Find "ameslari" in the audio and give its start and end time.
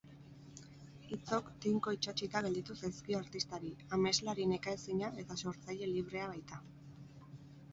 3.99-4.49